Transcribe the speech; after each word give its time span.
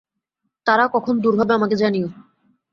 তারা 0.67 0.85
কখন 0.87 1.13
দূর 1.23 1.33
হবে 1.39 1.53
আমাকে 1.55 1.75
জানিও। 1.75 2.07